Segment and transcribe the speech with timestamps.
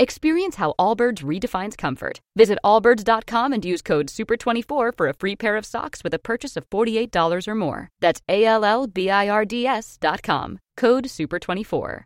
[0.00, 2.20] Experience how Allbirds redefines comfort.
[2.34, 6.56] Visit allbirds.com and use code SUPER24 for a free pair of socks with a purchase
[6.56, 7.88] of $48 or more.
[8.00, 10.58] That's A L L B I R D S.com.
[10.78, 12.04] Code SUPER24.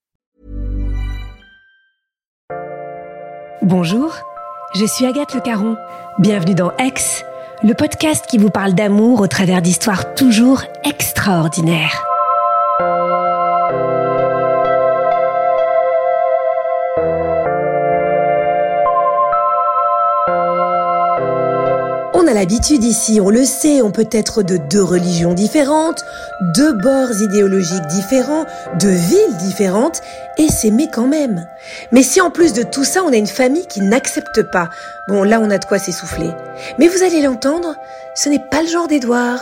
[3.62, 4.12] Bonjour,
[4.74, 5.76] je suis Agathe Le Caron.
[6.18, 7.24] Bienvenue dans Aix,
[7.62, 12.13] le podcast qui vous parle d'amour au travers d'histoires toujours extraordinaires.
[22.34, 26.04] L'habitude ici, on le sait, on peut être de deux religions différentes,
[26.54, 28.44] deux bords idéologiques différents,
[28.78, 30.02] deux villes différentes,
[30.36, 31.46] et s'aimer quand même.
[31.92, 34.68] Mais si en plus de tout ça, on a une famille qui n'accepte pas,
[35.08, 36.30] bon là on a de quoi s'essouffler.
[36.78, 37.74] Mais vous allez l'entendre,
[38.14, 39.40] ce n'est pas le genre d'Édouard.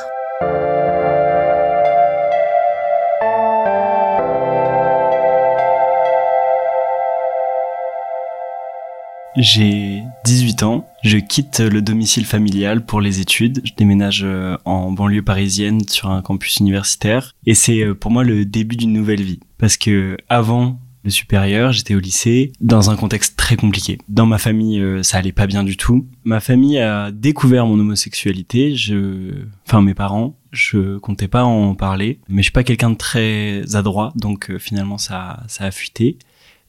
[9.36, 14.92] J'ai 18 ans, je quitte le domicile familial pour les études, je déménage euh, en
[14.92, 17.34] banlieue parisienne sur un campus universitaire.
[17.46, 19.40] Et c'est euh, pour moi le début d'une nouvelle vie.
[19.56, 23.96] Parce que avant le supérieur, j'étais au lycée dans un contexte très compliqué.
[24.06, 26.06] Dans ma famille, euh, ça allait pas bien du tout.
[26.24, 32.20] Ma famille a découvert mon homosexualité, je enfin mes parents, je comptais pas en parler,
[32.28, 36.18] mais je suis pas quelqu'un de très adroit donc finalement ça ça a fuité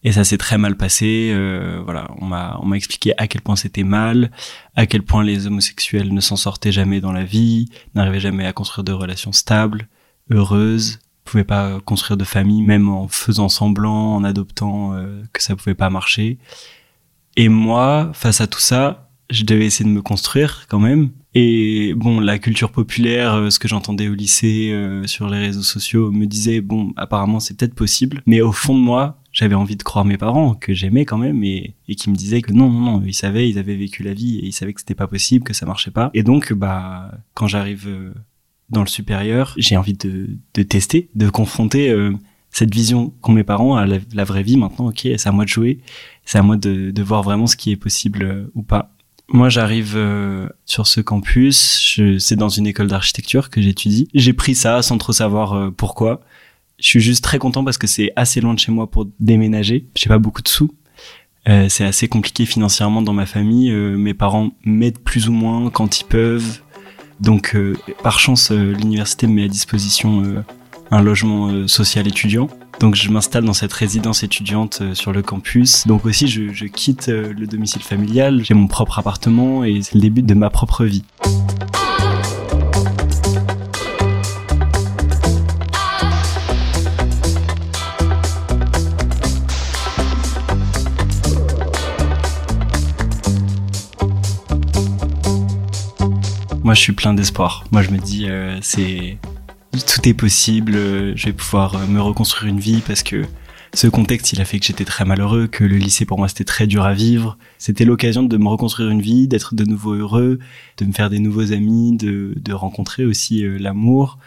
[0.04, 1.32] et ça s'est très mal passé.
[1.34, 4.32] Euh, voilà, on m'a on m'a expliqué à quel point c'était mal,
[4.76, 8.53] à quel point les homosexuels ne s'en sortaient jamais dans la vie, n'arrivaient jamais à
[8.53, 9.88] construire de relations stables,
[10.30, 15.56] heureuses, pouvaient pas construire de famille, même en faisant semblant, en adoptant, euh, que ça
[15.56, 16.38] pouvait pas marcher.
[17.35, 21.09] Et moi, face à tout ça, je devais essayer de me construire quand même.
[21.34, 25.64] Et bon, la culture populaire, euh, ce que j'entendais au lycée, euh, sur les réseaux
[25.64, 28.22] sociaux, me disait bon, apparemment c'est peut-être possible.
[28.28, 31.44] Mais au fond de moi, j'avais envie de croire mes parents que j'aimais quand même
[31.44, 34.14] et, et qui me disaient que non non non ils savaient ils avaient vécu la
[34.14, 37.12] vie et ils savaient que c'était pas possible que ça marchait pas et donc bah
[37.34, 38.14] quand j'arrive euh,
[38.70, 42.14] dans le supérieur j'ai envie de, de tester de confronter euh,
[42.52, 45.50] cette vision qu'ont mes parents à la, vraie vie maintenant ok c'est à moi de
[45.50, 45.80] jouer
[46.26, 48.92] c'est à moi de, de voir vraiment ce qui est possible euh, ou pas
[49.30, 49.98] moi, j'arrive
[50.66, 51.98] sur ce campus.
[52.20, 54.08] C'est dans une école d'architecture que j'étudie.
[54.14, 56.22] J'ai pris ça sans trop savoir pourquoi
[56.84, 59.88] je suis juste très content parce que c'est assez loin de chez moi pour déménager.
[59.96, 60.70] J'ai pas beaucoup de sous.
[61.48, 63.72] Euh, c'est assez compliqué financièrement dans ma famille.
[63.72, 66.62] Euh, mes parents m'aident plus ou moins quand ils peuvent.
[67.22, 70.44] Donc, euh, par chance, l'université me met à disposition
[70.92, 72.50] un logement social étudiant.
[72.82, 75.88] Donc, je m'installe dans cette résidence étudiante sur le campus.
[75.88, 78.44] Donc aussi, je, je quitte le domicile familial.
[78.44, 81.06] J'ai mon propre appartement et c'est le début de ma propre vie.
[96.63, 97.66] Moi, je suis plein d'espoir.
[97.74, 99.18] Moi, je me dis, euh, c'est
[99.74, 100.75] tout est possible.
[100.75, 103.25] Euh, je vais pouvoir euh, me reconstruire une vie parce que
[103.74, 106.46] ce contexte, il a fait que j'étais très malheureux, que le lycée pour moi c'était
[106.46, 107.38] très dur à vivre.
[107.57, 110.40] C'était l'occasion de me reconstruire une vie, d'être de nouveau heureux,
[110.78, 114.18] de me faire des nouveaux amis, de, de rencontrer aussi l'amour,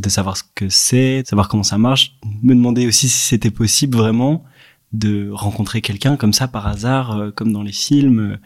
[0.00, 2.14] de savoir ce que c'est, de savoir comment ça marche.
[2.44, 4.44] Me demander aussi si c'était possible vraiment
[4.92, 8.38] de rencontrer quelqu'un comme ça par hasard, comme dans les films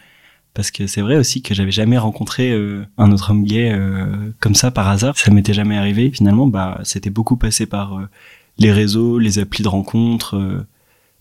[0.56, 4.32] parce que c'est vrai aussi que j'avais jamais rencontré euh, un autre homme gay euh,
[4.40, 5.14] comme ça par hasard.
[5.18, 6.10] Ça m'était jamais arrivé.
[6.10, 8.08] Finalement, bah, c'était beaucoup passé par euh,
[8.56, 10.64] les réseaux, les applis de rencontres.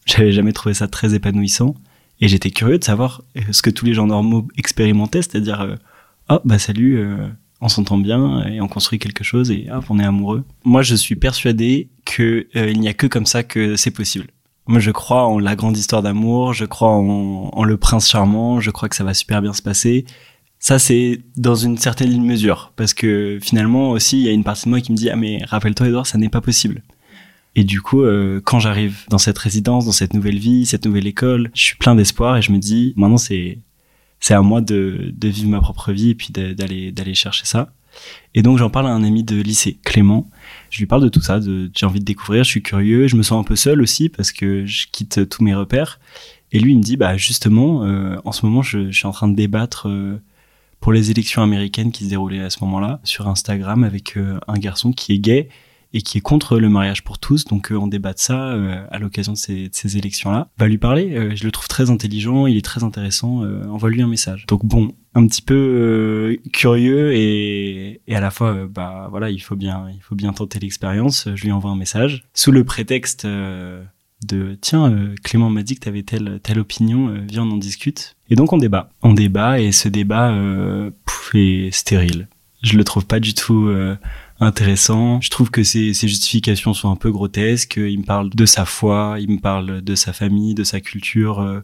[0.06, 1.76] j'avais jamais trouvé ça très épanouissant.
[2.22, 5.76] Et j'étais curieux de savoir ce que tous les gens normaux expérimentaient, c'est-à-dire,
[6.30, 7.06] oh bah salut,
[7.60, 10.46] on s'entend bien et on construit quelque chose et hop, on est amoureux.
[10.64, 14.28] Moi, je suis persuadé que il n'y a que comme ça que c'est possible.
[14.68, 18.72] Moi, je crois en la grande histoire d'amour, je crois en, le prince charmant, je
[18.72, 20.06] crois que ça va super bien se passer.
[20.60, 24.66] Ça, c'est dans une certaine mesure, parce que finalement aussi, il y a une partie
[24.66, 26.82] de moi qui me dit ah mais rappelle-toi Edouard, ça n'est pas possible.
[27.56, 31.08] Et du coup, euh, quand j'arrive dans cette résidence, dans cette nouvelle vie, cette nouvelle
[31.08, 33.60] école, je suis plein d'espoir et je me dis maintenant c'est
[34.20, 37.72] c'est à moi de, de vivre ma propre vie et puis d'aller d'aller chercher ça.
[38.34, 40.30] Et donc j'en parle à un ami de lycée, Clément.
[40.76, 43.24] Je lui parle de tout ça, j'ai envie de découvrir, je suis curieux, je me
[43.24, 46.02] sens un peu seul aussi parce que je quitte tous mes repères.
[46.52, 49.14] Et lui il me dit bah justement, euh, en ce moment je, je, suis en
[49.14, 50.20] train de débattre euh,
[50.82, 54.56] pour les élections américaines qui se déroulaient à ce moment-là sur Instagram avec euh, un
[54.56, 55.48] garçon qui est gay
[55.96, 57.46] et qui est contre le mariage pour tous.
[57.46, 60.50] Donc euh, on débat de ça euh, à l'occasion de ces, élections-là.
[60.58, 61.16] Va lui parler.
[61.16, 63.44] Euh, je le trouve très intelligent, il est très intéressant.
[63.70, 64.46] Envoie-lui un message.
[64.48, 69.56] Donc bon, un petit peu curieux et, et, à la fois, bah voilà, il faut
[69.56, 71.30] bien, il faut bien tenter l'expérience.
[71.34, 76.04] Je lui envoie un message sous le prétexte de tiens Clément m'a dit que t'avais
[76.04, 79.90] telle telle opinion viens on en discute et donc on débat on débat et ce
[79.90, 80.34] débat
[81.36, 82.28] est stérile
[82.64, 83.70] je le trouve pas du tout
[84.40, 85.22] intéressant.
[85.22, 87.78] Je trouve que ses, justifications sont un peu grotesques.
[87.78, 91.64] Il me parle de sa foi, il me parle de sa famille, de sa culture.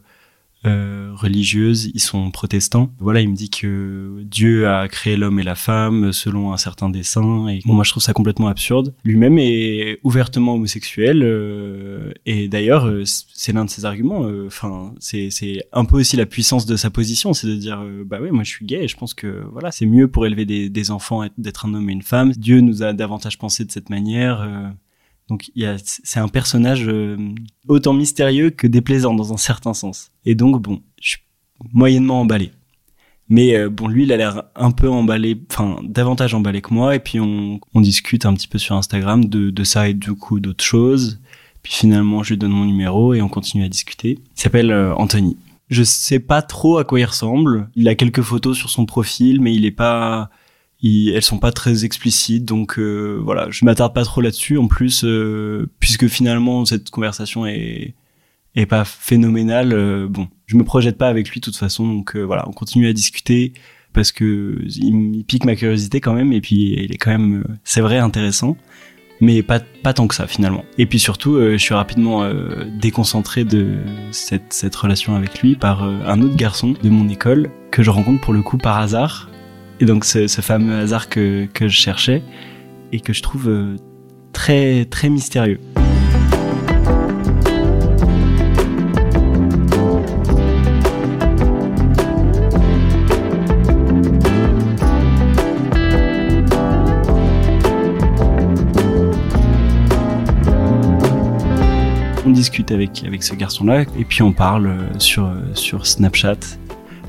[0.64, 2.92] Euh, religieuses, ils sont protestants.
[2.98, 6.88] Voilà, il me dit que Dieu a créé l'homme et la femme selon un certain
[6.88, 7.48] dessin.
[7.48, 8.94] Et bon, moi, je trouve ça complètement absurde.
[9.04, 11.22] Lui-même est ouvertement homosexuel.
[11.22, 14.24] Euh, et d'ailleurs, euh, c'est l'un de ses arguments.
[14.24, 15.30] Euh, enfin, c'est
[15.72, 18.50] un peu aussi la puissance de sa position, c'est de dire, bah ouais, moi, je
[18.50, 18.84] suis gay.
[18.84, 21.90] Et je pense que voilà, c'est mieux pour élever des, des enfants d'être un homme
[21.90, 22.32] et une femme.
[22.32, 24.72] Dieu nous a davantage pensé de cette manière.
[25.32, 25.50] Donc
[25.82, 27.16] c'est un personnage euh,
[27.66, 30.10] autant mystérieux que déplaisant dans un certain sens.
[30.26, 31.20] Et donc bon, je suis
[31.72, 32.52] moyennement emballé.
[33.30, 36.94] Mais euh, bon, lui, il a l'air un peu emballé, enfin davantage emballé que moi.
[36.94, 40.38] Et puis on, discute un petit peu sur Instagram de, de ça et du coup
[40.38, 41.18] d'autres choses.
[41.62, 44.18] Puis finalement, je lui donne mon numéro et on continue à discuter.
[44.36, 45.38] Il s'appelle euh, Anthony.
[45.70, 47.70] Je sais pas trop à quoi il ressemble.
[47.74, 50.28] Il a quelques photos sur son profil, mais il est pas
[50.82, 54.58] elles sont pas très explicites donc euh, voilà je m'attarde pas trop là-dessus.
[54.58, 57.94] En plus euh, puisque finalement cette conversation est
[58.54, 62.16] est pas phénoménale euh, bon je me projette pas avec lui de toute façon donc
[62.16, 63.52] voilà on continue à discuter
[63.92, 67.80] parce que il, pique ma curiosité quand même et puis il est quand même c'est
[67.80, 68.56] vrai intéressant
[69.20, 70.64] mais pas pas tant que ça finalement.
[70.78, 72.28] Et puis surtout je suis rapidement
[72.80, 73.78] déconcentré de
[74.10, 78.20] cette cette relation avec lui par un autre garçon de mon école que je rencontre
[78.20, 79.31] pour le coup par hasard
[79.82, 82.22] et donc ce, fameux hasard que, que, je cherchais
[82.92, 83.76] et que je trouve euh,
[84.32, 85.58] très très mystérieux.
[102.24, 106.38] On discute avec avec ce garçon-là et puis on parle euh, sur sur Snapchat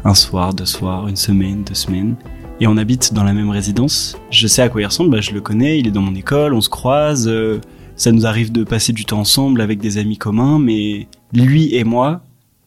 [0.06, 2.16] un soir, deux soirs, une semaine, deux semaines
[2.60, 4.18] et on habite dans la même résidence.
[4.30, 6.54] Je sais à quoi il ressemble, bah, je le connais, il est dans mon école,
[6.54, 7.60] on se croise, euh,
[7.96, 11.84] ça nous arrive de passer du temps ensemble avec des amis communs, mais lui et
[11.84, 12.24] moi,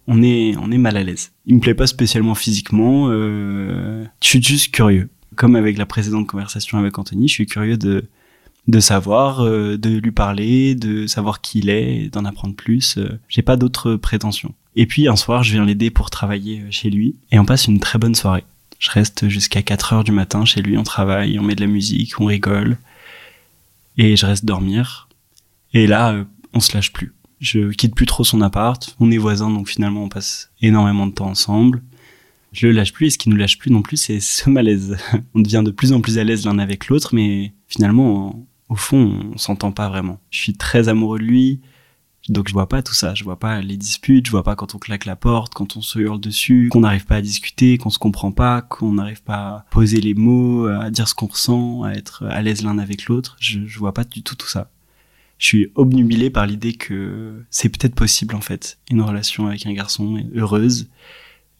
[0.06, 1.32] on est, on est mal à l'aise.
[1.46, 5.08] Il me plaît pas spécialement physiquement, euh, je suis juste curieux.
[5.34, 8.04] Comme avec la précédente conversation avec Anthony, je suis curieux de,
[8.68, 12.96] de savoir, euh, de lui parler, de savoir qui il est, d'en apprendre plus.
[12.98, 14.54] Euh, J'ai pas d'autres prétentions.
[14.76, 17.80] Et puis un soir, je viens l'aider pour travailler chez lui et on passe une
[17.80, 18.44] très bonne soirée.
[18.78, 21.66] Je reste jusqu'à 4 heures du matin chez lui, on travaille, on met de la
[21.66, 22.78] musique, on rigole.
[23.98, 25.08] Et je reste dormir.
[25.72, 27.12] Et là, euh, on se lâche plus.
[27.40, 28.96] Je quitte plus trop son appart.
[29.00, 31.82] On est voisins, donc finalement, on passe énormément de temps ensemble.
[32.52, 34.96] Je le lâche plus, et ce qui nous lâche plus non plus, c'est ce malaise.
[35.34, 39.30] on devient de plus en plus à l'aise l'un avec l'autre, mais finalement, au fond,
[39.34, 40.20] on s'entend pas vraiment.
[40.30, 41.60] Je suis très amoureux de lui.
[42.28, 44.74] Donc je vois pas tout ça, je vois pas les disputes, je vois pas quand
[44.74, 47.90] on claque la porte, quand on se hurle dessus, qu'on n'arrive pas à discuter, qu'on
[47.90, 51.84] se comprend pas, qu'on n'arrive pas à poser les mots, à dire ce qu'on ressent,
[51.84, 53.36] à être à l'aise l'un avec l'autre.
[53.38, 54.70] Je, je vois pas du tout tout ça.
[55.38, 59.72] Je suis obnubilé par l'idée que c'est peut-être possible en fait une relation avec un
[59.72, 60.88] garçon heureuse,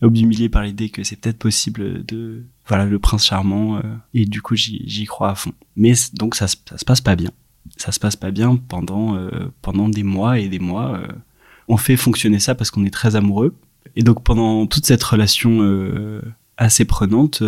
[0.02, 3.82] obnubilé par l'idée que c'est peut-être possible de voilà le prince charmant euh,
[4.14, 5.52] et du coup j'y crois à fond.
[5.76, 7.30] Mais donc ça, ça se passe pas bien
[7.76, 9.30] ça se passe pas bien pendant euh,
[9.62, 10.99] pendant des mois et des mois.
[10.99, 11.06] Euh.
[11.68, 13.54] on fait fonctionner ça parce qu'on est très amoureux.
[13.96, 16.20] Et donc pendant toute cette relation euh,
[16.56, 17.42] assez prenante,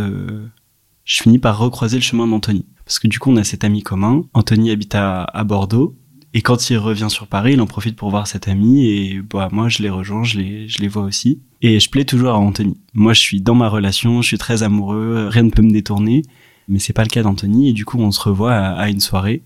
[1.05, 2.67] je finis par recroiser le chemin d'Anthony.
[2.85, 4.25] Parce que du coup, on a cet ami commun.
[4.33, 5.95] Anthony habite à, Bordeaux.
[6.33, 8.87] Et quand il revient sur Paris, il en profite pour voir cet ami.
[8.87, 11.43] Et bah, moi, je les rejoins, je les, je les vois aussi.
[11.61, 12.79] Et je plais toujours à Anthony.
[12.95, 16.23] Moi, je suis dans ma relation, je suis très amoureux, rien ne peut me détourner.
[16.67, 17.69] Mais c'est pas le cas d'Anthony.
[17.69, 19.43] Et du coup, on se revoit à une soirée.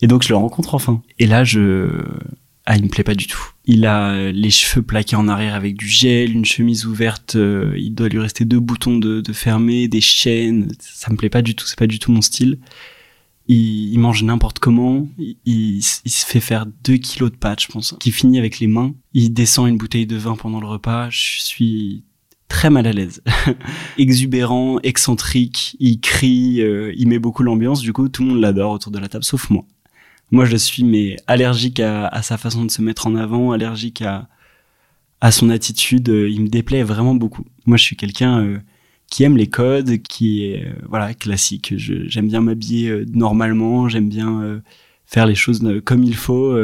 [0.00, 1.02] Et donc je le rencontre enfin.
[1.18, 1.88] Et là, je...
[2.70, 3.40] Ah, il me plaît pas du tout.
[3.64, 7.94] Il a les cheveux plaqués en arrière avec du gel, une chemise ouverte, euh, il
[7.94, 10.70] doit lui rester deux boutons de, de des chaînes.
[10.78, 12.58] Ça me plaît pas du tout, c'est pas du tout mon style.
[13.50, 15.08] Il, mange n'importe comment,
[15.46, 18.94] il, se fait faire deux kilos de pâtes, je pense, qui finit avec les mains.
[19.14, 21.08] Il descend une bouteille de vin pendant le repas.
[21.08, 22.04] Je suis
[22.48, 23.22] très mal à l'aise.
[23.98, 28.72] Exubérant, excentrique, il crie, euh, il met beaucoup l'ambiance, du coup tout le monde l'adore
[28.72, 29.64] autour de la table, sauf moi.
[30.30, 34.28] Moi je suis allergique à, sa façon de se mettre en avant, allergique à,
[35.30, 37.44] son attitude, euh, il me déplaît vraiment beaucoup.
[37.66, 38.58] Moi je suis quelqu'un euh,
[39.08, 41.74] qui aime les codes, qui est voilà classique.
[41.76, 44.62] J'aime bien m'habiller normalement, j'aime bien
[45.06, 46.54] faire les choses comme il faut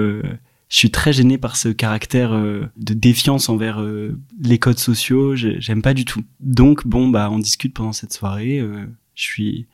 [0.74, 5.36] je suis très gêné par ce caractère euh, de défiance envers euh, les codes sociaux.
[5.36, 6.22] J'aime pas du tout.
[6.40, 8.58] Donc bon, bah on discute pendant cette soirée.
[8.58, 9.66] Euh, je suis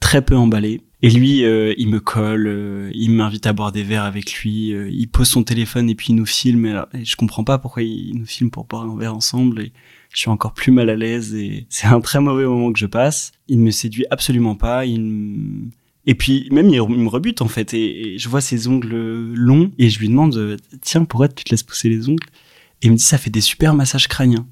[0.00, 0.82] très peu emballé.
[1.04, 4.68] Et lui, il me colle, il m'invite à boire des verres avec lui.
[4.90, 6.86] il pose son téléphone et puis il nous filme.
[6.94, 9.60] Et, je comprends pas pourquoi il nous filme pour boire un verre ensemble.
[9.60, 9.72] Et
[10.08, 11.34] je suis encore plus mal à l'aise.
[11.34, 13.32] Et c'est un très mauvais moment que je passe.
[13.48, 14.86] Il me séduit absolument pas.
[14.86, 15.68] Il
[16.06, 18.94] et puis même il, me rebute en fait et, je vois ses ongles
[19.34, 22.26] longs et je lui demande tiens pourquoi tu te laisses pousser les ongles?
[22.80, 24.46] Et il me dit ça fait des super massages crâniens.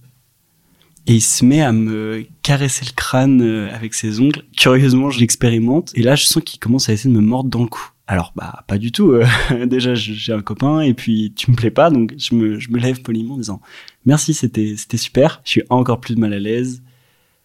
[1.06, 4.42] Et il se met à me caresser le crâne euh, avec ses ongles.
[4.56, 7.62] Curieusement, je l'expérimente et là je sens qu'il commence à essayer de me mordre dans
[7.62, 7.90] le cou.
[8.06, 9.10] Alors bah pas du tout.
[9.10, 9.26] Euh,
[9.66, 13.34] déjà j'ai un copain et puis tu me plais pas donc je me, lève poliment
[13.34, 13.60] en disant
[14.06, 15.40] merci c'était super.
[15.44, 16.82] Je suis encore plus mal à l'aise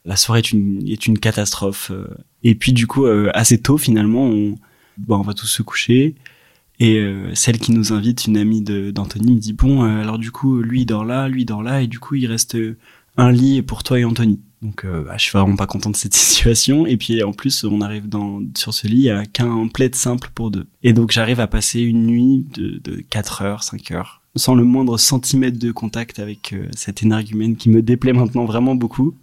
[0.05, 0.51] la soirée est
[1.07, 1.91] une, catastrophe.
[1.91, 2.07] Euh.
[2.43, 4.55] Et puis du coup, assez tôt finalement, on,
[4.97, 6.15] bon, on va tous se coucher.
[6.79, 10.81] Et celle qui nous invite, une amie d'Anthony, me dit bon, alors du coup, lui
[10.81, 12.55] il dort là, lui il dort là, et du coup il reste
[13.17, 14.39] un lit pour toi et Anthony.
[14.61, 16.85] Donc bah, je suis vraiment pas content de cette situation.
[16.87, 18.05] Et puis en plus, on arrive
[18.55, 20.67] sur ce lit à qu'un plaid simple pour deux.
[20.83, 24.63] Et donc j'arrive à passer une nuit de, de 4 heures, 5 heures, sans le
[24.63, 29.13] moindre centimètre de contact avec cette énergumène qui me déplaît maintenant vraiment beaucoup.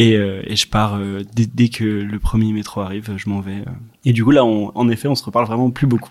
[0.00, 3.58] Et, euh, je pars euh, dès, dès, que le premier métro arrive, je m'en vais.
[3.66, 3.72] Euh.
[4.06, 6.10] Et du coup là, on, en effet, on se reparle vraiment plus beaucoup.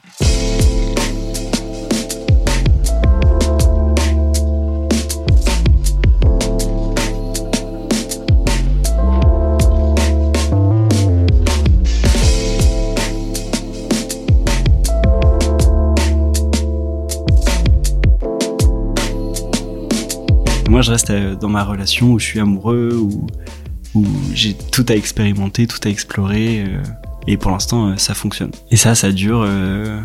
[20.82, 23.28] Je reste dans ma relation où je suis amoureux, où
[23.96, 26.82] où j'ai tout à expérimenter, tout à explorer, euh,
[27.28, 28.52] et pour l'instant, euh, ça fonctionne.
[28.72, 30.00] Et ça, ça dure euh,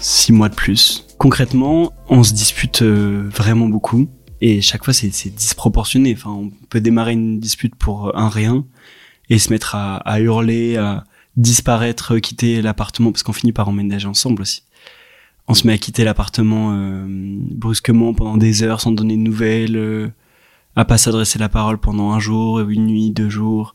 [0.00, 1.06] six mois de plus.
[1.18, 4.08] Concrètement, on se dispute vraiment beaucoup,
[4.40, 6.14] et chaque fois, c'est disproportionné.
[6.16, 8.64] Enfin, on peut démarrer une dispute pour un rien,
[9.30, 11.04] et se mettre à, à hurler, à
[11.36, 14.62] disparaître, quitter l'appartement, parce qu'on finit par emménager ensemble aussi
[15.48, 16.78] on se met à quitter l'appartement
[17.08, 20.12] brusquement pendant des heures sans donner de nouvelles
[20.78, 23.74] à pas s'adresser la parole pendant un jour, une nuit, deux jours.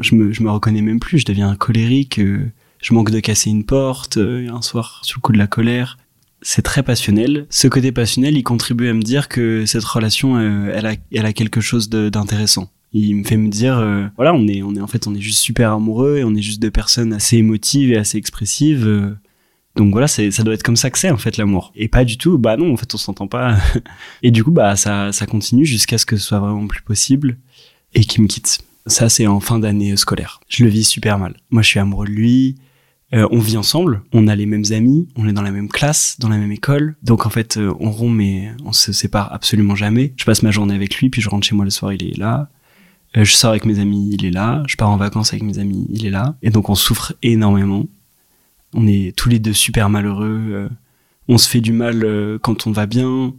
[0.00, 2.50] Je me, je me reconnais même plus, je deviens colérique, euh,
[2.80, 5.98] je manque de casser une porte, euh, un soir sous le coup de la colère.
[6.40, 7.46] C'est très passionnel.
[7.48, 11.26] Ce côté passionnel, il contribue à me dire que cette relation, euh, elle, a, elle
[11.26, 12.72] a quelque chose d'intéressant.
[12.92, 13.76] Il me fait me dire,
[14.16, 16.42] voilà, on est, on est en fait, on est juste super amoureux et on est
[16.42, 19.16] juste deux personnes assez émotives et assez expressives.
[19.76, 21.72] Donc voilà, ça doit être comme ça que c'est en fait l'amour.
[21.74, 23.56] Et pas du tout, bah non, en fait on s'entend pas.
[24.22, 27.38] et du coup, bah ça, ça continue jusqu'à ce que ce soit vraiment plus possible
[27.94, 28.60] et qu'il me quitte.
[28.86, 30.40] Ça, c'est en fin d'année scolaire.
[30.48, 31.36] Je le vis super mal.
[31.50, 32.56] Moi, je suis amoureux de lui.
[33.14, 36.16] Euh, on vit ensemble, on a les mêmes amis, on est dans la même classe,
[36.18, 36.96] dans la même école.
[37.02, 40.14] Donc en fait, euh, on rompt, mais on se sépare absolument jamais.
[40.16, 42.16] Je passe ma journée avec lui, puis je rentre chez moi le soir, il est
[42.16, 42.48] là.
[43.18, 44.62] Euh, je sors avec mes amis, il est là.
[44.66, 46.36] Je pars en vacances avec mes amis, il est là.
[46.40, 47.84] Et donc on souffre énormément
[48.74, 50.40] on est tous les deux super malheureux.
[50.50, 50.68] Euh,
[51.28, 53.34] on se fait du mal euh, quand on va bien,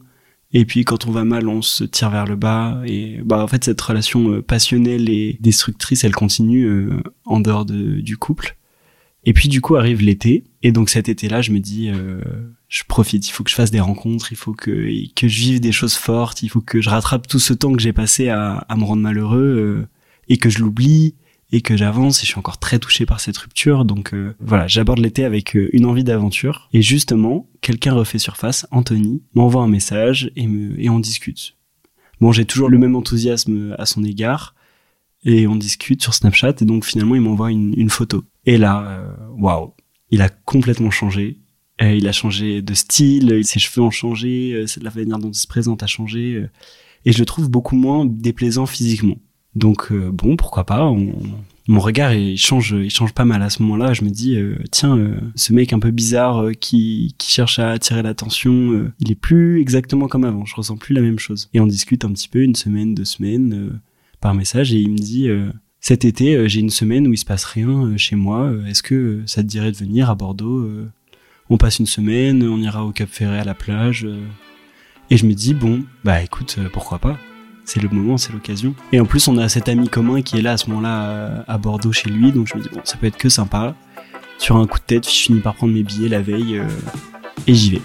[0.53, 2.81] et puis quand on va mal, on se tire vers le bas.
[2.85, 6.91] Et bah en fait, cette relation euh, passionnelle et destructrice, elle continue
[7.25, 8.57] en dehors du couple.
[9.25, 11.89] Et puis du coup arrive l'été, et donc cet été-là, je me dis,
[12.67, 13.27] je profite.
[13.27, 15.95] Il faut que je fasse des rencontres, il faut que que je vive des choses
[15.95, 18.83] fortes, il faut que je rattrape tout ce temps que j'ai passé à, à me
[18.83, 19.87] rendre malheureux
[20.27, 21.15] et que je l'oublie
[21.53, 23.85] et que j'avance et je suis encore très touché par cette rupture.
[23.85, 26.67] Donc euh, voilà, j'aborde l'été avec euh, une envie d'aventure.
[26.73, 31.55] Et justement, quelqu'un refait surface, Anthony, m'envoie un message et, on discute.
[32.19, 34.55] Bon, j'ai toujours le même enthousiasme à son égard
[35.25, 38.23] et on discute sur Snapchat et donc finalement il m'envoie une, photo.
[38.45, 39.73] Et là, euh, waouh,
[40.09, 41.37] il a complètement changé.
[41.79, 45.83] il a changé de style, ses cheveux ont changé, la manière dont il se présente
[45.83, 46.47] a changé.
[47.05, 49.17] et je le trouve beaucoup moins déplaisant physiquement.
[49.55, 50.91] Donc euh, bon, pourquoi pas
[51.67, 53.93] Mon regard il change, il change pas mal à ce moment-là.
[53.93, 58.03] Je me dis euh, tiens, euh, ce mec un peu bizarre qui, cherche à attirer
[58.03, 60.45] l'attention, il est plus exactement comme avant.
[60.45, 61.49] Je ressens plus la même chose.
[61.53, 63.79] Et on discute un petit peu une semaine, deux semaines
[64.19, 65.29] par message et il me dit
[65.79, 68.51] cet été j'ai une semaine où il se passe rien chez moi.
[68.67, 70.69] Est-ce que ça te dirait de venir à Bordeaux
[71.49, 74.07] On passe une semaine, on ira au Cap Ferret à la plage.
[75.09, 77.17] et je me dis bon bah écoute pourquoi pas
[77.65, 78.75] c'est le moment, c'est l'occasion.
[78.91, 81.57] Et en plus, on a cet ami commun qui est là à ce moment-là à
[81.57, 83.75] Bordeaux chez lui, donc je me dis bon, ça peut être que sympa.
[84.37, 86.67] Sur un coup de tête, je finis par prendre mes billets la veille euh,
[87.47, 87.81] et j'y vais.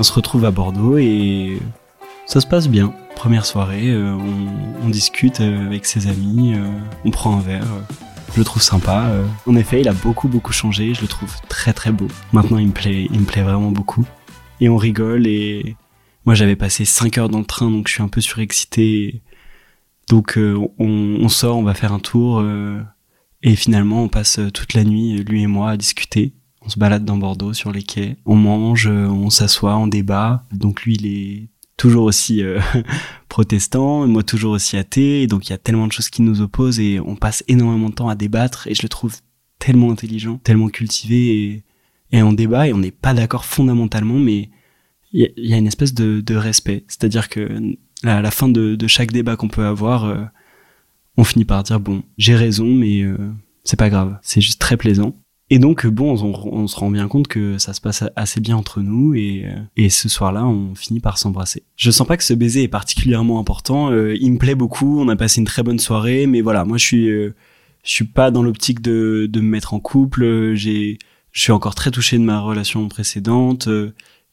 [0.00, 1.58] On se retrouve à Bordeaux et
[2.24, 2.94] ça se passe bien.
[3.16, 4.16] Première soirée, euh,
[4.82, 6.70] on, discute euh, avec ses amis, euh,
[7.04, 7.66] on prend un verre.
[8.32, 9.12] je le trouve sympa.
[9.46, 10.94] En effet, il a beaucoup beaucoup changé.
[10.94, 12.08] Je le trouve très très beau.
[12.32, 14.06] Maintenant, il me plaît, il me plaît vraiment beaucoup.
[14.62, 15.26] Et on rigole.
[15.26, 15.76] Et
[16.24, 19.20] moi, j'avais passé 5 heures dans le train, donc je suis un peu surexcité.
[20.08, 22.42] Donc, on, on, sort, on va faire un tour.
[23.42, 26.32] et finalement, on passe toute la nuit, lui et moi, à discuter
[26.64, 30.44] on se balade dans Bordeaux sur les quais, on mange, euh, on s'assoit, on débat.
[30.52, 32.60] Donc lui, il est toujours aussi euh,
[33.28, 36.42] protestant, moi toujours aussi athée, et donc il y a tellement de choses qui nous
[36.42, 39.16] opposent et on passe énormément de temps à débattre et je le trouve
[39.58, 41.64] tellement intelligent, tellement cultivé et,
[42.12, 44.50] et on débat et on n'est pas d'accord fondamentalement, mais
[45.12, 46.84] il y, a une espèce de, respect.
[46.86, 47.60] C'est-à-dire que
[48.04, 50.22] à la fin de, chaque débat qu'on peut avoir, euh,
[51.16, 53.02] on finit par dire bon, j'ai raison, mais
[53.64, 55.16] c'est pas grave, c'est juste très plaisant.
[55.52, 58.80] Et donc bon, on, se rend bien compte que ça se passe assez bien entre
[58.80, 61.64] nous et, euh, et ce soir-là, on finit par s'embrasser.
[61.74, 63.90] Je sens pas que ce baiser est particulièrement important.
[63.90, 65.00] Euh, il me plaît beaucoup.
[65.00, 67.34] On a passé une très bonne soirée, mais voilà, moi je suis euh,
[67.82, 70.54] je suis pas dans l'optique de, de me mettre en couple.
[70.54, 70.98] J'ai
[71.32, 73.68] je suis encore très touché de ma relation précédente.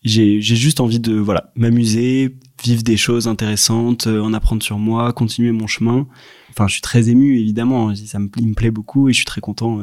[0.03, 5.11] J'ai j'ai juste envie de voilà m'amuser, vivre des choses intéressantes, en apprendre sur moi,
[5.13, 6.05] continuer mon chemin.
[6.51, 7.95] Enfin, je suis très ému évidemment.
[7.95, 9.81] Ça me, il me plaît beaucoup et je suis très content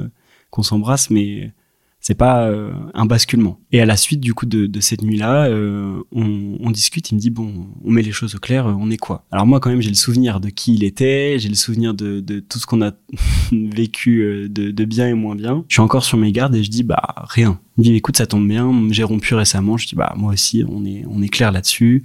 [0.54, 1.52] qu'on s'embrasse, mais
[1.98, 3.58] c'est pas euh, un basculement.
[3.72, 7.10] Et à la suite du coup de, cette nuit-là, euh, on, discute.
[7.10, 8.66] Il me dit bon, on met les choses au clair.
[8.66, 9.24] On est quoi?
[9.32, 12.20] Alors moi quand même j'ai le souvenir de qui il était, j'ai le souvenir de,
[12.40, 12.92] tout ce qu'on a
[13.52, 15.64] vécu euh, de, bien et moins bien.
[15.68, 17.58] Je suis encore sur mes gardes et je dis bah rien.
[17.76, 19.76] Il me dit écoute ça tombe bien, j'ai rompu récemment.
[19.76, 22.04] Je dis bah moi aussi on est on est clair là-dessus.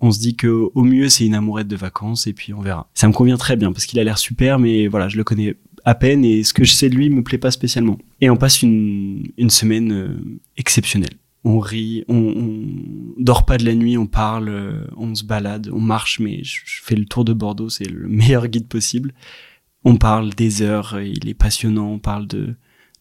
[0.00, 2.88] On se dit que au mieux c'est une amourette de vacances et puis on verra.
[2.94, 5.56] Ça me convient très bien parce qu'il a l'air super, mais voilà je le connais
[5.88, 7.96] à peine et ce que je sais de lui me plaît pas spécialement.
[8.20, 10.20] Et on passe une, une semaine euh,
[10.58, 11.14] exceptionnelle.
[11.44, 12.34] On rit, on,
[13.16, 16.60] dort pas de la nuit, on parle, euh, on se balade, on marche, mais je,
[16.82, 19.14] fais le tour de Bordeaux, c'est le meilleur guide possible.
[19.82, 22.54] On parle des heures, il est passionnant, on parle de,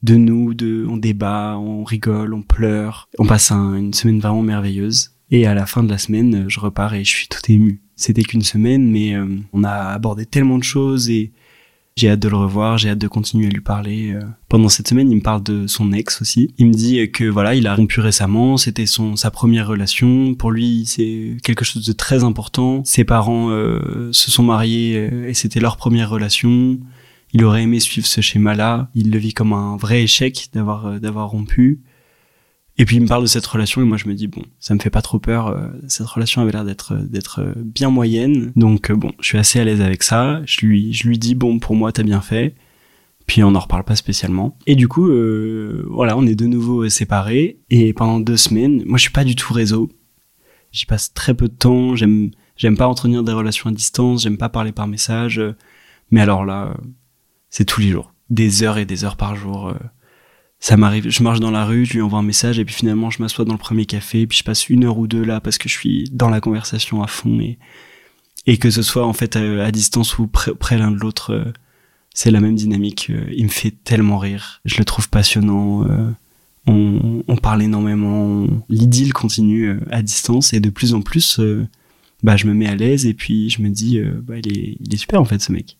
[0.04, 3.10] de nous, de, on débat, on rigole, on pleure.
[3.20, 5.12] On passe une semaine vraiment merveilleuse.
[5.30, 7.82] Et à la fin de la semaine, je repars et je suis tout ému.
[7.98, 11.34] C'était qu'une semaine, mais euh, on a abordé tellement de choses et
[11.98, 14.12] j'ai hâte de le revoir, j'ai hâte de continuer à lui parler.
[14.14, 14.22] Euh.
[14.50, 16.54] Pendant cette semaine, il me parle de son ex aussi.
[16.60, 20.36] Il me dit que voilà, il a rompu récemment, c'était son sa première relation.
[20.36, 22.84] Pour lui, c'est quelque chose de très important.
[22.86, 26.78] Ses parents euh, se sont mariés euh, et c'était leur première relation.
[27.34, 28.90] Il aurait aimé suivre ce schéma-là.
[28.94, 31.82] Il le vit comme un vrai échec d'avoir d'avoir rompu.
[32.80, 34.76] Et puis il me parle de cette relation et moi je me dis bon, ça
[34.76, 35.48] me fait pas trop peur.
[35.48, 39.38] Euh, cette relation avait l'air d'être d'être euh, bien moyenne, donc euh, bon, je suis
[39.38, 40.42] assez à l'aise avec ça.
[40.46, 42.56] Je lui je lui dis bon pour moi t'as bien fait.
[43.26, 44.58] Puis on n'en reparle pas spécialement.
[44.68, 45.10] Et du coup
[45.90, 49.36] voilà, on est de nouveau séparés et pendant deux semaines, moi je suis pas du
[49.36, 49.90] tout réseau.
[50.72, 51.96] J'y passe très peu de temps.
[51.96, 54.24] J'aime j'aime pas entretenir des relations à distance.
[54.24, 55.42] J'aime pas parler par message.
[56.12, 56.78] mais alors là,
[57.50, 59.74] c'est tous les jours, des heures et des heures par jour
[60.60, 63.10] ça m'arrive, je marche dans la rue, je lui envoie un message et puis finalement
[63.10, 65.40] je m'assois dans le premier café et puis je passe une heure ou deux là
[65.40, 67.40] parce que je suis dans la conversation à fond
[68.48, 71.54] et que ce soit en fait à, distance ou près, l'un de l'autre, euh,
[72.14, 73.08] c'est la même dynamique.
[73.10, 75.86] Euh, il me fait tellement rire, je le trouve passionnant.
[75.86, 76.10] Euh,
[76.66, 81.40] on, on, parle énormément, l'idylle continue à distance et de plus en plus,
[82.24, 84.94] bah je me mets à l'aise et puis je me dis bah il est il
[84.94, 85.78] est super en fait ce mec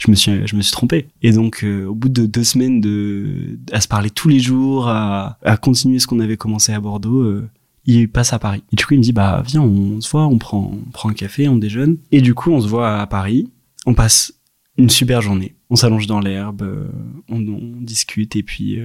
[0.00, 1.08] je me suis je me suis trompé.
[1.22, 4.88] Et donc euh, au bout de deux semaines de à se parler tous les jours
[4.88, 7.48] à, continuer ce qu'on avait commencé à Bordeaux euh,
[7.84, 8.62] il passe à Paris.
[8.72, 11.14] Et du coup il me dit bah viens on se voit on prend prend un
[11.14, 11.98] café on déjeune.
[12.12, 13.50] Et du coup on se voit à Paris
[13.86, 14.34] on passe
[14.78, 15.54] une super journée.
[15.68, 16.88] On s'allonge dans l'herbe euh,
[17.28, 17.40] on,
[17.80, 18.36] discute.
[18.36, 18.78] Et puis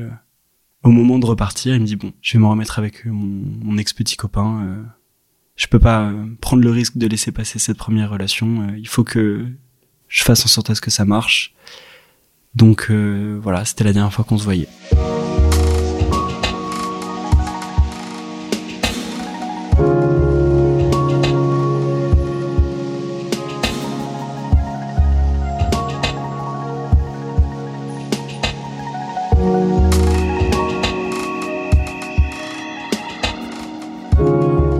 [0.84, 3.78] au moment de repartir il me dit bon je vais me remettre avec mon, mon
[3.78, 4.86] ex petit copain
[5.56, 9.48] je peux pas prendre le risque de laisser passer cette première relation il faut que
[10.08, 11.54] je fasse en sorte à ce que ça marche.
[12.56, 14.70] Donc euh, voilà, c'était la dernière fois qu'on se voyait.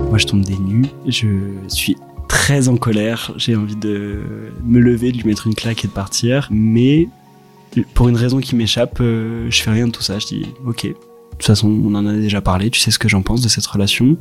[0.10, 1.28] Moi je tombe des nues, je
[1.68, 1.98] suis
[2.46, 3.34] très en colère.
[3.38, 4.22] J'ai envie de
[4.64, 6.48] me lever, de lui mettre une claque et de partir.
[6.52, 7.08] Mais
[7.96, 10.20] pour une raison qui m'échappe, euh, je fais rien de tout ça.
[10.20, 10.86] Je dis, ok.
[10.86, 10.94] De
[11.32, 12.70] toute façon, on en a déjà parlé.
[12.70, 14.16] Tu sais ce que j'en pense de cette relation.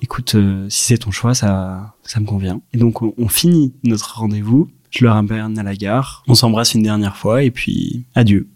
[0.00, 2.62] Écoute, euh, si c'est ton choix, ça, ça me convient.
[2.72, 4.70] Et donc, on, finit notre rendez-vous.
[4.88, 6.22] Je le ramène à la gare.
[6.28, 8.48] On s'embrasse une dernière fois et puis adieu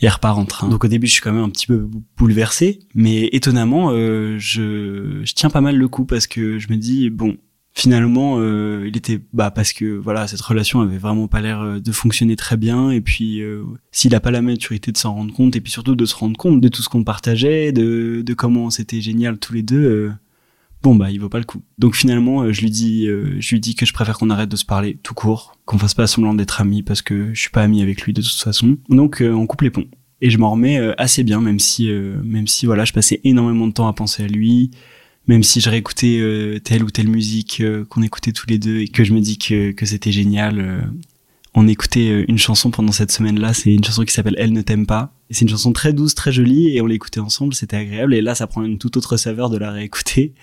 [0.00, 0.68] et repart en train.
[0.68, 5.20] Donc au début, je suis quand même un petit peu bouleversé, mais étonnamment, euh, je,
[5.22, 7.36] je tiens pas mal le coup parce que je me dis bon,
[7.74, 11.80] finalement, euh, il était bah parce que voilà, cette relation avait vraiment pas l'air euh,
[11.80, 15.34] de fonctionner très bien et puis euh, s'il a pas la maturité de s'en rendre
[15.34, 18.34] compte et puis surtout de se rendre compte de tout ce qu'on partageait, de de
[18.34, 19.84] comment c'était génial tous les deux.
[19.84, 20.12] Euh,
[20.82, 21.62] bon bah il vaut pas le coup.
[21.78, 24.56] Donc finalement euh, je lui dis je lui dis que je préfère qu'on arrête de
[24.56, 27.62] se parler tout court, qu'on fasse pas semblant d'être amis parce que je suis pas
[27.62, 28.76] ami avec lui de toute façon.
[28.88, 29.88] Donc on coupe les ponts
[30.20, 33.72] et je m'en remets assez bien même si même si voilà je passais énormément de
[33.72, 34.70] temps à penser à lui
[35.26, 38.78] même si je réécoutais euh, telle ou telle musique euh, qu'on écoutait tous les deux
[38.78, 40.60] et que je me dis que, c'était génial.
[40.60, 40.80] Euh,
[41.54, 44.86] on écoutait une chanson pendant cette semaine-là, c'est une chanson qui s'appelle Elle ne t'aime
[44.86, 45.12] pas.
[45.30, 48.12] C'est une chanson très douce, très jolie et on l'écoutait ensemble, c'était agréable.
[48.14, 50.34] Et là, ça prend une toute autre saveur de la réécouter.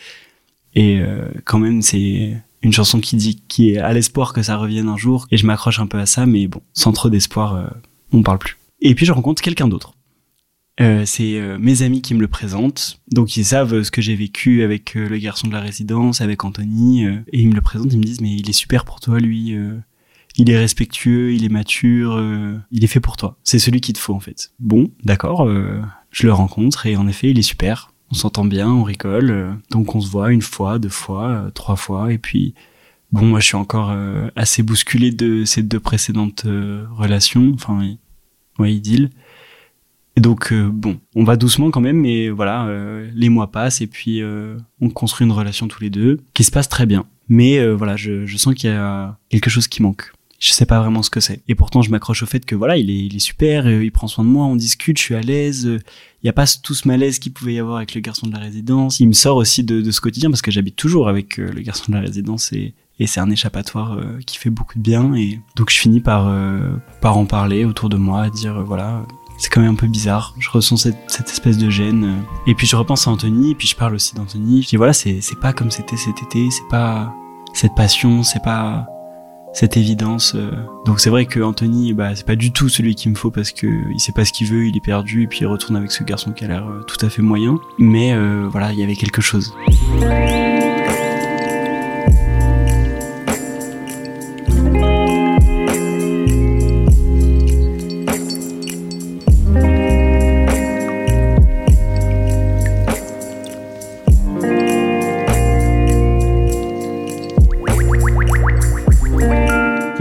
[0.74, 1.02] Et
[1.44, 4.96] quand même, c'est une chanson qui dit qui est à l'espoir que ça revienne un
[4.96, 5.28] jour.
[5.32, 7.74] Et je m'accroche un peu à ça, mais bon, sans trop d'espoir,
[8.14, 8.58] on parle plus.
[8.80, 9.94] Et puis je rencontre quelqu'un d'autre.
[10.80, 13.02] Euh, c'est euh, mes amis qui me le présentent.
[13.12, 16.44] Donc ils savent ce que j'ai vécu avec euh, le garçon de la résidence, avec
[16.46, 19.20] Anthony, et ils me le présentent, ils me disent mais il est super pour toi
[19.20, 19.56] lui,
[20.38, 22.22] il est respectueux, il est mature,
[22.72, 23.38] il est fait pour toi.
[23.44, 24.54] C'est celui qu'il te faut en fait.
[24.60, 27.94] Bon, d'accord, je le rencontre et en effet il est super.
[28.12, 32.12] On s'entend bien, on rigole, donc on se voit une fois, deux fois, trois fois,
[32.14, 32.54] et puis
[33.12, 33.96] bon moi je suis encore
[34.36, 37.98] assez bousculé de ces deux précédentes relations, enfin
[38.60, 39.10] ouais idylle.
[40.22, 43.88] Donc euh, bon, on va doucement quand même, mais voilà, euh, les mois passent et
[43.88, 47.06] puis euh, on construit une relation tous les deux qui se passe très bien.
[47.28, 50.12] Mais voilà, je, sens qu'il y a quelque chose qui manque.
[50.38, 51.42] Je sais pas vraiment ce que c'est.
[51.48, 54.30] Et pourtant, je m'accroche au fait que voilà, il est, super, il prend soin de
[54.30, 55.64] moi, on discute, je suis à l'aise.
[55.64, 58.34] Il n'y a pas tout ce malaise qu'il pouvait y avoir avec le garçon de
[58.34, 59.00] la résidence.
[59.00, 61.86] Il me sort aussi de, de ce quotidien parce que j'habite toujours avec le garçon
[61.88, 65.16] de la résidence et, et c'est un échappatoire qui fait beaucoup de bien.
[65.16, 66.30] Et donc je finis par,
[67.00, 69.06] par en parler autour de moi, dire voilà,
[69.42, 70.36] c'est quand même un peu bizarre.
[70.38, 72.24] Je ressens cette, espèce de gêne.
[72.46, 74.62] Et puis je repense à Anthony, et puis je parle aussi d'Anthony.
[74.62, 77.12] Je dis voilà, c'est, pas comme c'était cet été, c'est pas
[77.54, 78.86] cette passion, c'est pas
[79.52, 80.36] cette évidence.
[80.86, 83.52] Donc c'est vrai que Anthony, bah, c'est pas du tout celui qu'il me faut parce
[83.52, 85.92] que il sait pas ce qu'il veut, il est perdu, et puis il retourne avec
[85.92, 87.58] ce garçon qui a l'air euh, tout à fait moyen.
[87.80, 89.56] Mais euh, voilà, il y avait quelque chose.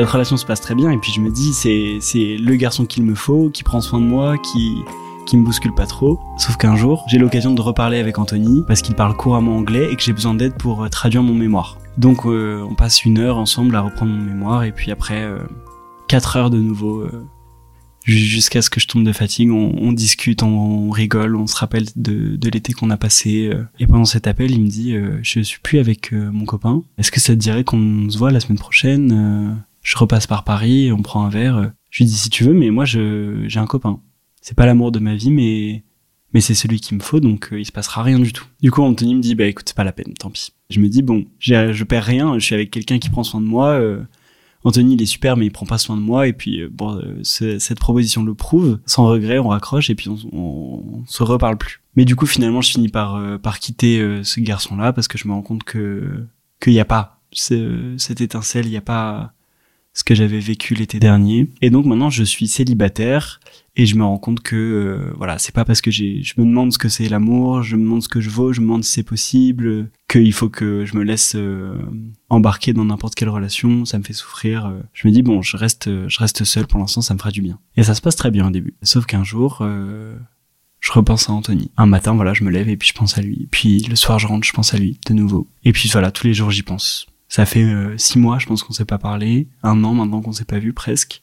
[0.00, 2.86] Notre relation se passe très bien et puis je me dis c'est c'est le garçon
[2.86, 4.76] qu'il me faut, qui prend soin de moi, qui
[5.26, 6.18] qui me bouscule pas trop.
[6.38, 9.96] Sauf qu'un jour, j'ai l'occasion de reparler avec Anthony parce qu'il parle couramment anglais et
[9.96, 11.78] que j'ai besoin d'aide pour euh, traduire mon mémoire.
[11.98, 15.38] Donc euh, on passe une heure ensemble à reprendre mon mémoire et puis après euh,
[16.08, 17.06] quatre heures de nouveau
[18.04, 19.50] jusqu'à ce que je tombe de fatigue.
[19.50, 23.52] On, on discute, on, on, rigole, on se rappelle de, de l'été qu'on a passé.
[23.78, 26.82] Et pendant cet appel, il me dit je suis plus avec mon copain.
[26.96, 30.92] Est-ce que ça te dirait qu'on se voit la semaine prochaine je repasse par Paris,
[30.92, 31.72] on prend un verre.
[31.90, 34.00] Je lui dis si tu veux, mais moi je j'ai un copain.
[34.40, 35.84] C'est pas l'amour de ma vie, mais
[36.32, 38.46] mais c'est celui qu'il me faut, donc euh, il se passera rien du tout.
[38.62, 40.52] Du coup, Anthony me dit bah écoute, c'est pas la peine, tant pis.
[40.70, 43.46] Je me dis bon, je perds rien, je suis avec quelqu'un qui prend soin de
[43.46, 43.70] moi.
[43.70, 44.02] Euh,
[44.62, 46.28] Anthony il est super, mais il prend pas soin de moi.
[46.28, 48.78] Et puis euh, bon, cette proposition le prouve.
[48.86, 51.80] Sans regret, on raccroche et puis on, on, se reparle plus.
[51.96, 55.32] Mais du coup, finalement, je finis par par quitter ce garçon-là parce que je me
[55.32, 56.26] rends compte que
[56.60, 59.32] qu'il y a pas cette étincelle, il y a pas
[59.92, 61.48] ce que j'avais vécu l'été dernier.
[61.62, 63.40] Et donc maintenant, je suis célibataire
[63.76, 66.44] et je me rends compte que euh, voilà, c'est pas parce que j'ai, je me
[66.44, 68.84] demande ce que c'est l'amour, je me demande ce que je vaux, je me demande
[68.84, 71.78] si c'est possible, qu'il faut que je me laisse euh,
[72.28, 74.66] embarquer dans n'importe quelle relation, ça me fait souffrir.
[74.66, 74.80] Euh.
[74.92, 77.42] Je me dis bon, je reste, je reste seul pour l'instant, ça me fera du
[77.42, 77.58] bien.
[77.76, 78.74] Et ça se passe très bien au début.
[78.82, 79.64] Sauf qu'un jour.
[80.80, 81.70] je repense à Anthony.
[81.76, 83.48] Un matin, voilà, je me lève et puis je pense à lui.
[83.50, 85.48] Puis le soir, je rentre, je pense à lui de nouveau.
[85.64, 87.09] Et puis voilà, tous les jours, j'y pense.
[87.30, 90.32] Ça fait euh, six mois, je pense qu'on s'est pas parlé, un an maintenant qu'on
[90.32, 91.22] s'est pas vu presque.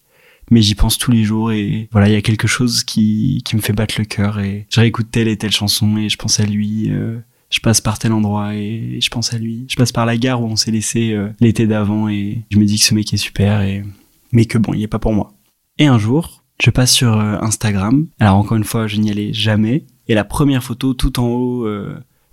[0.49, 3.57] Mais j'y pense tous les jours et voilà, il y a quelque chose qui, qui
[3.57, 6.39] me fait battre le cœur et je réécoute telle et telle chanson et je pense
[6.39, 6.89] à lui.
[6.89, 9.65] Euh, je passe par tel endroit et je pense à lui.
[9.69, 12.63] Je passe par la gare où on s'est laissé euh, l'été d'avant et je me
[12.63, 13.83] dis que ce mec est super et
[14.31, 15.33] mais que bon, il est pas pour moi.
[15.77, 18.07] Et un jour, je passe sur Instagram.
[18.19, 19.83] Alors encore une fois, je n'y allais jamais.
[20.07, 21.67] Et la première photo tout en haut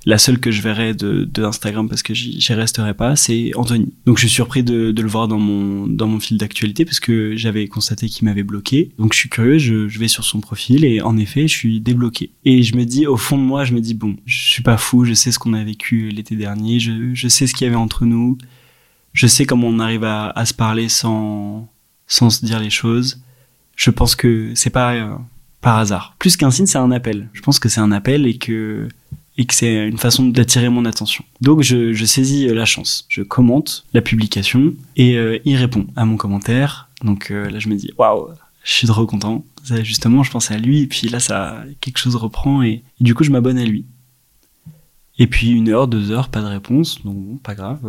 [0.06, 3.92] la seule que je verrai de, de Instagram parce que j'y resterai pas, c'est Anthony.
[4.04, 7.36] Donc je suis surpris de, le voir dans mon dans mon fil d'actualité parce que
[7.36, 8.92] j'avais constaté qu'il m'avait bloqué.
[8.98, 12.30] Donc je suis curieux, je, vais sur son profil et en effet je suis débloqué.
[12.44, 14.76] Et je me dis au fond de moi, je me dis bon, je suis pas
[14.76, 17.68] fou, je sais ce qu'on a vécu l'été dernier, je, je sais ce qu'il y
[17.68, 18.36] avait entre nous,
[19.12, 21.68] je sais comment on arrive à, à se parler sans
[22.06, 23.22] sans se dire les choses.
[23.76, 25.14] Je pense que c'est pas euh,
[25.60, 26.14] par hasard.
[26.18, 27.28] Plus qu'un signe, c'est un appel.
[27.32, 28.88] Je pense que c'est un appel et que
[29.36, 31.24] et que c'est une façon d'attirer mon attention.
[31.40, 36.04] Donc je, saisis euh, la chance, je commente la publication et euh, il répond à
[36.04, 36.88] mon commentaire.
[37.02, 38.28] Donc euh, là je me dis waouh,
[38.62, 39.44] je suis trop content.
[39.82, 43.24] Justement, je pensais à lui et puis là ça quelque chose reprend et, du coup
[43.24, 43.86] je m'abonne à lui.
[45.18, 47.80] Et puis une heure, deux heures, pas de réponse, donc pas grave.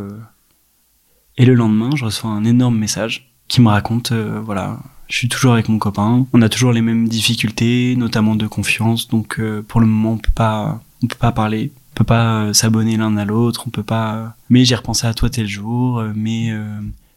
[1.37, 5.53] Et le lendemain, je reçois un énorme message qui me raconte voilà je suis toujours
[5.53, 6.25] avec mon copain.
[6.33, 9.07] On a toujours les mêmes difficultés, notamment de confiance.
[9.07, 12.53] Donc pour le moment, on peut pas on peut pas parler, on peut pas euh,
[12.53, 14.15] s'abonner l'un à l'autre, on peut pas.
[14.15, 16.51] Euh, mais j'ai repensé à toi tel jour, euh, mais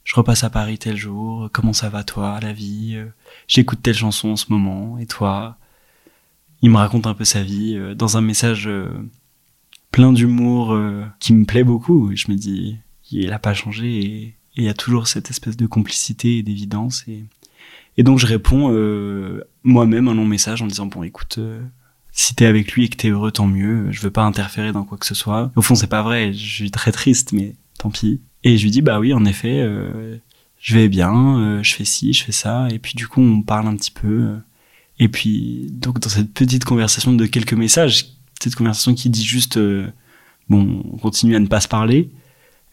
[0.05, 1.49] je repasse à Paris tel jour.
[1.53, 2.99] Comment ça va toi, la vie
[3.47, 5.57] J'écoute telle chanson en ce moment, et toi
[6.63, 8.69] Il me raconte un peu sa vie dans un message
[9.91, 10.79] plein d'humour
[11.19, 12.11] qui me plaît beaucoup.
[12.15, 12.77] Je me dis,
[13.11, 17.05] il a pas changé et il y a toujours cette espèce de complicité et d'évidence
[17.09, 17.25] et
[18.01, 18.69] et donc je réponds
[19.65, 21.41] moi-même un long message en disant bon écoute
[22.19, 23.93] si t'es avec lui et que t'es heureux, tant mieux.
[23.93, 25.53] Je veux pas interférer dans quoi que ce soit.
[25.55, 26.33] Au fond, c'est pas vrai.
[26.33, 28.21] Je suis très triste, mais tant pis.
[28.43, 30.17] Et je lui dis, bah oui, en effet, euh,
[30.59, 32.67] je vais bien, euh, je fais ci, je fais ça.
[32.73, 34.35] Et puis du coup, on parle un petit peu.
[34.99, 38.07] et puis, donc dans cette petite conversation de quelques messages,
[38.43, 39.87] cette conversation qui dit juste, euh,
[40.49, 42.11] bon, on continue à ne pas se parler.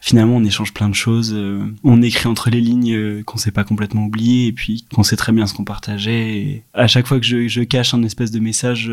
[0.00, 1.34] Finalement, on échange plein de choses.
[1.82, 5.32] on écrit entre les lignes qu'on s'est pas complètement oublié et puis qu'on sait très
[5.32, 6.36] bien ce qu'on partageait.
[6.36, 8.90] Et à chaque fois que je, cache un espèce de message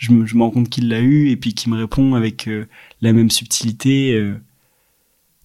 [0.00, 2.48] je me, je me rends compte qu'il l'a eu et puis qu'il me répond avec
[2.48, 2.66] euh,
[3.02, 4.14] la même subtilité.
[4.14, 4.40] Euh.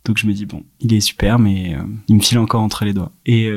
[0.06, 2.86] donc je me dis bon, il est super, mais euh, il me file encore entre
[2.86, 3.12] les doigts.
[3.26, 3.52] Et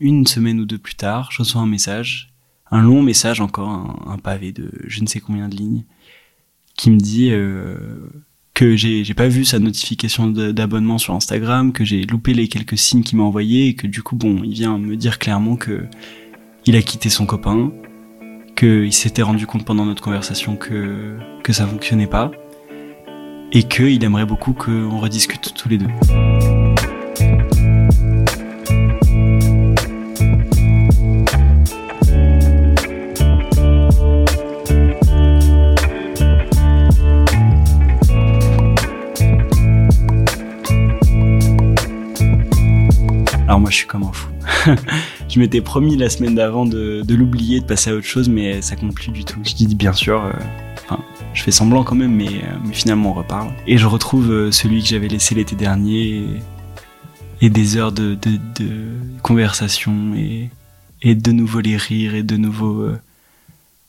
[0.00, 2.30] une semaine ou deux plus tard, je reçois un message,
[2.70, 3.70] un long message encore,
[4.06, 5.84] un, pavé de je ne sais combien de lignes,
[6.76, 7.30] qui me dit
[8.58, 13.04] que j'ai pas vu sa notification d'abonnement sur Instagram, que j'ai loupé les quelques signes
[13.04, 15.84] qu'il m'a envoyés et que du coup bon, il vient me dire clairement que
[16.66, 17.70] il a quitté son copain,
[18.56, 22.32] qu'il s'était rendu compte pendant notre conversation que, que ça fonctionnait pas
[23.52, 26.67] et qu'il aimerait beaucoup qu'on rediscute tous les deux.
[43.48, 44.28] Alors moi je suis comme un fou.
[45.30, 48.76] je m'étais promis la semaine d'avant de, l'oublier, de passer à autre chose, mais ça
[48.76, 49.40] compte plus du tout.
[49.42, 50.94] Je dis bien sûr, euh,
[51.32, 53.50] je fais semblant quand même, mais, euh, mais, finalement on reparle.
[53.66, 56.26] Et je retrouve euh, celui que j'avais laissé l'été dernier,
[57.40, 58.18] et, des heures de,
[59.22, 62.86] conversation, et de nouveau les rires, et de nouveau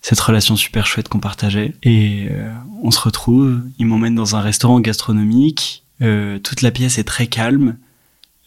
[0.02, 1.74] cette relation super chouette qu'on partageait.
[1.84, 2.30] Et
[2.82, 7.76] on se retrouve, il m'emmène dans un restaurant gastronomique, toute la pièce est très calme,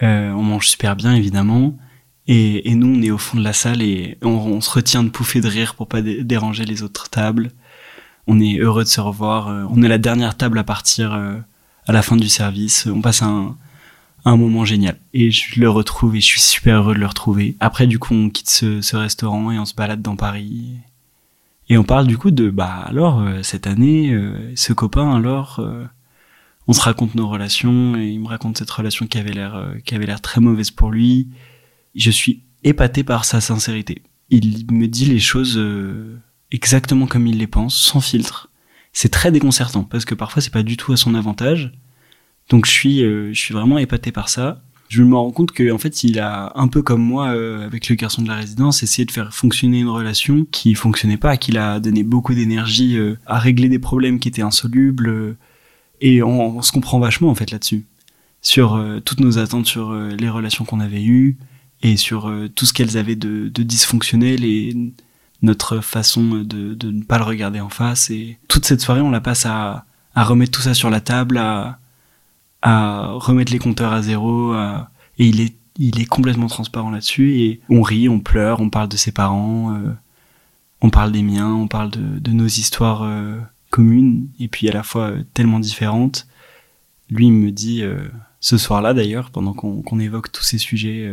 [0.03, 1.75] on mange super bien évidemment.
[2.29, 5.41] Et, nous, on est au fond de la salle et on, se retient de pouffer
[5.41, 7.51] de rire pour pas déranger les autres tables.
[8.29, 9.49] On est heureux de se revoir.
[9.49, 11.35] Euh, on est la dernière table à partir euh,
[11.89, 12.87] à la fin du service.
[12.87, 13.57] On passe un,
[14.25, 14.99] moment génial.
[15.15, 17.57] Et je le retrouve et je suis super heureux de le retrouver.
[17.59, 20.77] Après, du coup, on quitte ce, ce restaurant et on se balade dans Paris.
[21.69, 24.17] Et on parle du coup de, bah alors, euh, cette année,
[24.55, 25.61] ce copain, alors,
[26.69, 29.95] on se raconte nos relations et il me raconte cette relation qui avait l'air, qui
[29.95, 31.29] avait l'air très mauvaise pour lui
[31.95, 34.03] je suis épaté par sa sincérité.
[34.31, 36.19] Il me dit les choses euh,
[36.51, 38.51] exactement comme il les pense, sans filtre.
[38.93, 41.73] C'est très déconcertant parce que parfois c'est pas du tout à son avantage.
[42.49, 44.63] Donc je suis, euh, je suis vraiment épaté par ça.
[44.89, 47.95] Je me rends compte qu'en fait il a un peu comme moi euh, avec le
[47.95, 51.81] garçon de la résidence essayé de faire fonctionner une relation qui fonctionnait pas, qu'il a
[51.81, 55.37] donné beaucoup d'énergie à régler des problèmes qui étaient insolubles
[56.03, 57.87] et on, se comprend vachement en fait là-dessus
[58.43, 61.39] sur toutes nos attentes sur les relations qu'on avait eues
[61.83, 64.77] et sur euh, tout ce qu'elles avaient de, dysfonctionnel et
[65.43, 68.11] notre façon de, ne pas le regarder en face.
[68.11, 69.85] Et toute cette soirée, on la passe à,
[70.15, 71.79] remettre tout ça sur la table, à,
[72.63, 74.55] remettre les compteurs à zéro.
[74.55, 77.41] et il est, complètement transparent là-dessus.
[77.41, 79.93] Et on rit, on pleure, on parle de ses parents, euh,
[80.81, 83.37] on parle des miens, on parle de, nos histoires euh,
[83.73, 86.29] communes et puis à la fois tellement différentes.
[87.11, 87.83] Lui, il me dit
[88.39, 91.13] ce soir-là d'ailleurs, pendant qu'on évoque tous ces sujets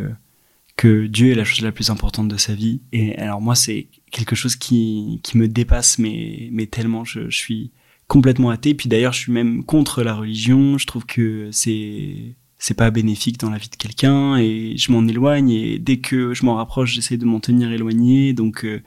[0.79, 2.79] que Dieu est la chose la plus importante de sa vie.
[2.93, 7.71] Et alors moi, c'est quelque chose qui, qui me dépasse, mais, mais tellement je, suis
[8.07, 8.73] complètement athée.
[8.73, 10.77] Puis d'ailleurs, je suis même contre la religion.
[10.77, 15.05] Je trouve que c'est c'est pas bénéfique dans la vie de quelqu'un et je m'en
[15.07, 18.31] éloigne et dès que je m'en rapproche, j'essaie de m'en tenir éloigné.
[18.31, 18.81] Donc euh,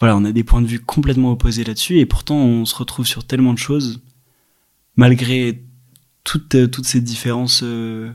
[0.00, 3.06] voilà, on a des points de vue complètement opposés là-dessus et pourtant on se retrouve
[3.06, 4.02] sur tellement de choses
[4.96, 5.62] malgré
[6.24, 8.10] toutes euh, toutes ces différences euh,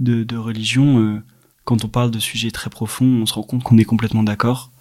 [0.00, 1.22] de, religion.
[1.64, 4.72] quand on parle de sujets très profonds, on se rend compte qu'on est complètement d'accord.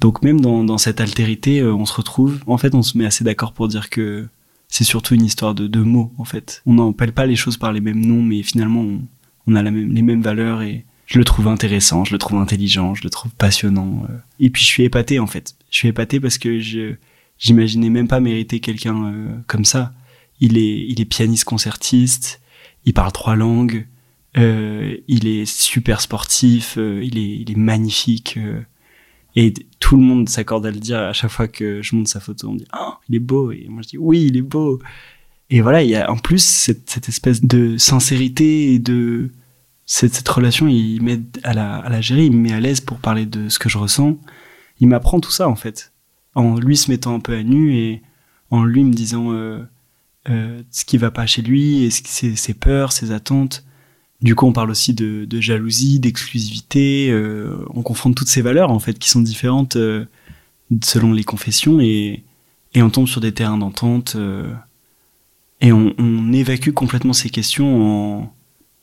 [0.00, 2.40] Donc même dans, dans cette altérité, on se retrouve.
[2.46, 4.28] En fait, on se met assez d'accord pour dire que
[4.68, 6.62] c'est surtout une histoire de, de mots en fait.
[6.66, 8.84] On n'appelle pas les choses par les mêmes noms, mais finalement
[9.46, 13.04] on, a les mêmes valeurs et je le trouve intéressant, je le trouve intelligent, je
[13.04, 14.04] le trouve passionnant.
[14.10, 14.14] Euh.
[14.40, 15.54] Et puis je suis épaté en fait.
[15.70, 16.94] Je suis épaté parce que je
[17.38, 19.94] j'imaginais même pas mériter quelqu'un euh, comme ça.
[20.40, 22.40] Il est il est pianiste concertiste,
[22.84, 23.86] il parle trois langues,
[24.36, 28.38] euh, il est super sportif, il est il est magnifique.
[29.36, 32.20] Et tout le monde s'accorde à le dire à chaque fois que je monte sa
[32.20, 32.48] photo.
[32.48, 33.52] On me dit Ah, il est beau.
[33.52, 34.80] Et moi je dis Oui, il est beau.
[35.50, 39.30] Et voilà, il y a en plus cette, cette espèce de sincérité et de.
[39.86, 42.80] Cette, cette relation, il m'aide à la, à la gérer, il me met à l'aise
[42.80, 44.18] pour parler de ce que je ressens.
[44.80, 45.92] Il m'apprend tout ça en fait.
[46.34, 48.02] En lui se mettant un peu à nu et
[48.50, 49.62] en lui me disant euh,
[50.28, 53.64] euh, ce qui va pas chez lui et ses, ses peurs, ses attentes.
[54.22, 57.10] Du coup, on parle aussi de, de jalousie, d'exclusivité.
[57.10, 60.06] Euh, on confronte toutes ces valeurs en fait qui sont différentes euh,
[60.82, 62.24] selon les confessions et,
[62.74, 64.52] et on tombe sur des terrains d'entente euh,
[65.60, 68.32] et on, on, évacue complètement ces questions en,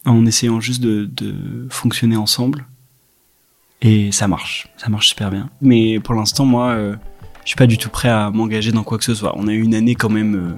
[0.06, 2.66] en essayant juste de, fonctionner ensemble.
[3.82, 5.50] Et ça marche, ça marche super bien.
[5.62, 9.04] Mais pour l'instant, moi, je suis pas du tout prêt à m'engager dans quoi que
[9.04, 9.34] ce soit.
[9.38, 10.58] On a eu une année quand même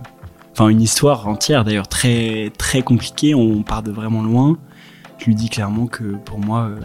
[0.55, 3.35] enfin une histoire entière d'ailleurs très très compliquée.
[3.35, 4.57] On part de vraiment loin.
[5.17, 6.79] Je lui dis clairement que pour moi, euh,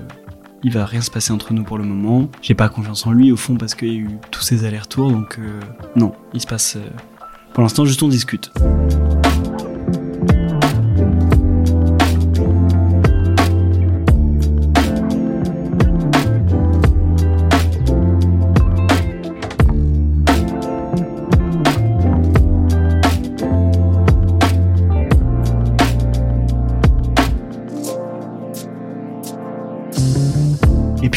[0.63, 2.29] il va rien se passer entre nous pour le moment.
[2.43, 5.11] J'ai pas confiance en lui au fond parce qu'il y a eu tous ces allers-retours.
[5.11, 5.61] Donc euh,
[5.97, 6.77] non, il se passe.
[6.77, 6.89] Euh,
[7.53, 8.53] pour l'instant, juste on discute.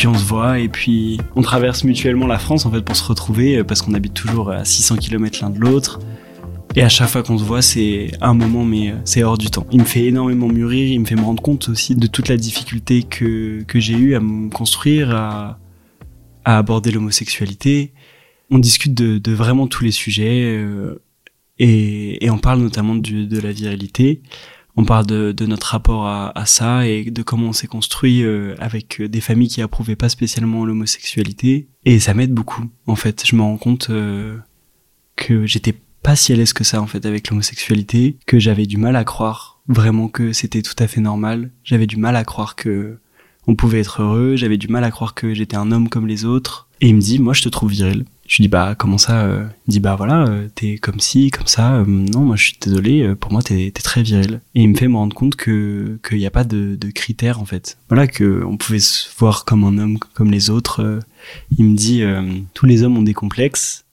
[0.07, 3.57] On se voit et puis on traverse mutuellement la France en fait pour se retrouver
[3.57, 5.99] euh, parce qu'on habite toujours à 600 km l'un de l'autre.
[6.75, 9.51] Et à chaque fois qu'on se voit, c'est un moment, mais euh, c'est hors du
[9.51, 9.67] temps.
[9.71, 12.37] Il me fait énormément mûrir, il me fait me rendre compte aussi de toute la
[12.37, 15.59] difficulté que, que j'ai eu à me construire, à,
[16.45, 17.93] aborder l'homosexualité.
[18.49, 21.01] On discute de, vraiment tous les sujets euh,
[21.59, 24.21] et, on parle notamment de la virilité
[24.75, 28.55] on parle de, notre rapport à, à, ça et de comment on s'est construit euh,
[28.59, 31.67] avec des familles qui approuvaient pas spécialement l'homosexualité.
[31.86, 33.23] Et ça m'aide beaucoup, en fait.
[33.25, 34.38] Je me rends compte euh,
[35.15, 38.77] que j'étais pas si à l'aise que ça, en fait, avec l'homosexualité, que j'avais du
[38.77, 41.51] mal à croire vraiment que c'était tout à fait normal.
[41.63, 42.97] J'avais du mal à croire que
[43.45, 44.36] on pouvait être heureux.
[44.36, 46.67] J'avais du mal à croire que j'étais un homme comme les autres.
[46.81, 48.05] Et il me dit, moi, je te trouve viril.
[48.25, 49.45] Je lui dis bah comment ça euh?
[49.67, 51.75] Il dit bah voilà euh, t'es comme ci comme ça.
[51.75, 54.41] Euh, non moi je suis désolé pour moi t'es très viril.
[54.55, 57.41] Et il me fait me rendre compte que qu'il n'y a pas de, de, critères
[57.41, 57.77] en fait.
[57.89, 60.99] Voilà que on pouvait se voir comme un homme comme les autres.
[61.57, 62.03] il me dit
[62.53, 63.86] tous les hommes ont des complexes.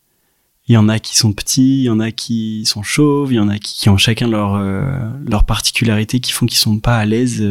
[0.68, 3.36] Il y en a qui sont petits, il y en a qui sont chauves, il
[3.36, 4.62] y en a qui, ont chacun leur
[5.26, 7.44] leur particularité qui font qu'ils sont pas à l'aise.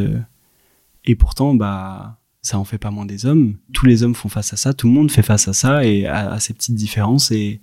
[1.04, 3.56] et pourtant bah ça en fait pas moins des hommes.
[3.74, 6.06] Tous les hommes font face à ça, tout le monde fait face à ça et
[6.08, 7.32] à, ces petites différences.
[7.32, 7.62] Et,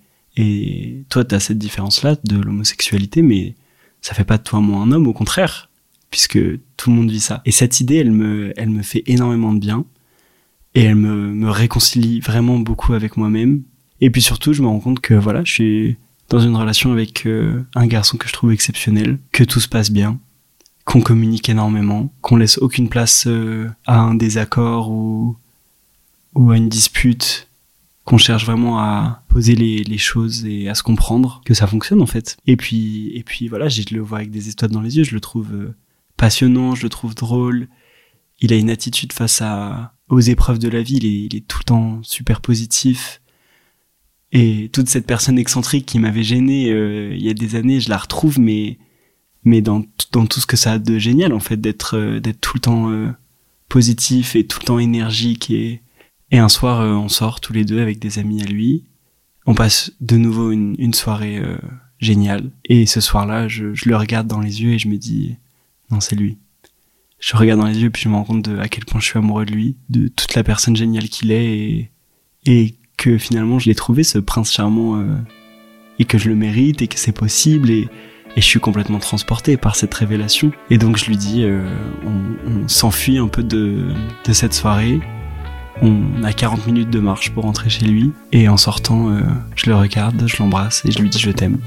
[1.09, 3.55] toi, tu as cette différence-là de l'homosexualité, mais
[4.01, 5.71] ça fait pas de toi moins un homme, au contraire,
[6.11, 6.39] puisque
[6.77, 7.41] tout le monde vit ça.
[7.45, 9.85] Et cette idée, elle me, elle me fait énormément de bien
[10.75, 13.63] et elle me, me réconcilie vraiment beaucoup avec moi-même.
[13.99, 15.97] Et puis surtout, je me rends compte que voilà, je suis
[16.29, 19.91] dans une relation avec euh, un garçon que je trouve exceptionnel, que tout se passe
[19.91, 20.19] bien,
[20.87, 25.35] qu'on communique énormément, qu'on laisse aucune place euh, à un désaccord ou,
[26.49, 27.49] à une dispute,
[28.05, 32.01] qu'on cherche vraiment à poser les, les, choses et à se comprendre, que ça fonctionne
[32.01, 32.37] en fait.
[32.47, 35.13] Et puis, et puis voilà, je le vois avec des étoiles dans les yeux, je
[35.13, 35.75] le trouve euh,
[36.15, 37.67] passionnant, je le trouve drôle.
[38.39, 41.45] Il a une attitude face à, aux épreuves de la vie, il est, il est
[41.45, 43.19] tout le temps super positif.
[44.31, 47.89] Et toute cette personne excentrique qui m'avait gêné euh, il y a des années, je
[47.89, 48.77] la retrouve, mais
[49.47, 52.41] mais dans, dans tout ce que ça a de génial en fait d'être euh, d'être
[52.41, 53.07] tout le temps euh,
[53.69, 55.81] positif et tout le temps énergique et
[56.31, 58.83] et un soir euh, on sort tous les deux avec des amis à lui.
[59.45, 61.41] On passe de nouveau une, une soirée
[61.99, 62.51] géniale.
[62.65, 65.37] Et ce soir-là je, je le regarde dans les yeux et je me dis
[65.89, 66.37] non c'est lui.
[67.19, 69.05] Je regarde dans les yeux puis je me rends compte de à quel point je
[69.05, 71.91] suis amoureux de lui de toute la personne géniale qu'il est et,
[72.45, 75.01] et que finalement je l'ai trouvé ce prince charmant
[75.97, 77.87] et que je le mérite et que c'est possible et,
[78.37, 80.51] et je suis complètement transporté par cette révélation.
[80.69, 81.67] Et donc je lui dis, euh,
[82.05, 83.87] on, s'enfuit un peu de,
[84.25, 84.99] de cette soirée.
[85.81, 88.11] On a 40 minutes de marche pour rentrer chez lui.
[88.31, 89.21] Et en sortant, euh,
[89.55, 91.57] je le regarde, je l'embrasse et je lui dis je t'aime.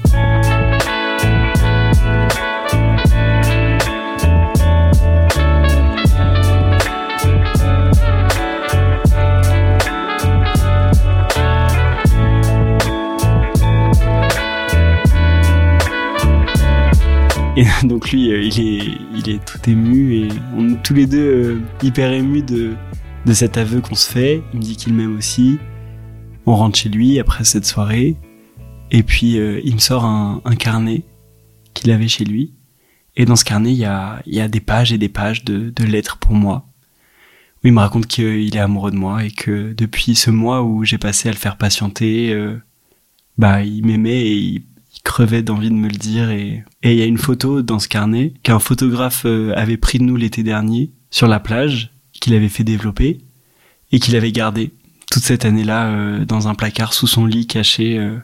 [17.87, 21.19] donc lui, euh, il est, il est tout ému et on est tous les deux
[21.19, 22.75] euh, hyper émus de,
[23.25, 24.43] de cet aveu qu'on se fait.
[24.53, 25.57] Il me dit qu'il m'aime aussi.
[26.45, 28.15] On rentre chez lui après cette soirée
[28.89, 31.03] et puis euh, il me sort un, carnet
[31.73, 32.53] qu'il avait chez lui.
[33.15, 35.69] Et dans ce carnet, il y a, y a des pages et des pages de,
[35.69, 36.65] de lettres pour moi.
[37.63, 40.83] Où il me raconte qu'il est amoureux de moi et que depuis ce mois où
[40.83, 42.35] j'ai passé à le faire patienter,
[43.37, 44.63] bah il m'aimait et il
[45.03, 48.33] crevait d'envie de me le dire et il y a une photo dans ce carnet
[48.43, 52.63] qu'un photographe euh, avait pris de nous l'été dernier sur la plage qu'il avait fait
[52.63, 53.19] développer
[53.91, 54.71] et qu'il avait gardé
[55.11, 58.17] toute cette année-là euh, dans un placard sous son lit caché euh,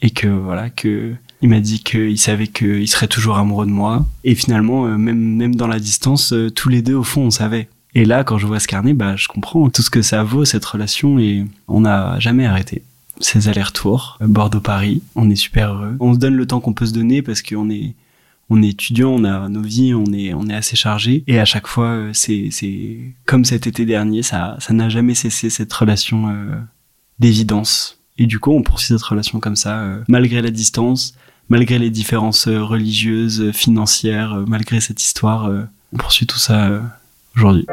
[0.00, 4.04] et que voilà que il m'a dit qu'il savait qu'il serait toujours amoureux de moi.
[4.24, 7.68] Et finalement même même dans la distance tous les deux au fond on savait.
[7.94, 10.44] Et là quand je vois ce carnet bah je comprends tout ce que ça vaut
[10.44, 12.82] cette relation et on n'a jamais arrêté
[13.20, 15.02] ces allers-retours, Bordeaux-Paris.
[15.14, 15.96] On est super heureux.
[16.00, 17.94] On se donne le temps qu'on peut se donner parce qu'on est,
[18.50, 21.24] on est étudiant, on a nos vies, on est, on est assez chargé.
[21.26, 22.50] Et à chaque fois, euh, c'est,
[23.26, 26.56] comme cet été dernier, ça, ça n'a jamais cessé cette relation euh,
[27.18, 28.00] d'évidence.
[28.16, 31.14] Et du coup, on poursuit cette relation comme ça, euh, malgré la distance,
[31.48, 35.50] malgré les différences euh, religieuses, financières, malgré cette histoire.
[35.92, 36.82] on poursuit tout ça
[37.36, 37.66] aujourd'hui.